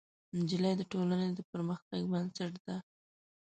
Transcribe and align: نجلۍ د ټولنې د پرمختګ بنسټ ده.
نجلۍ 0.37 0.73
د 0.77 0.81
ټولنې 0.91 1.27
د 1.33 1.39
پرمختګ 1.51 2.01
بنسټ 2.11 2.53
ده. 2.65 2.77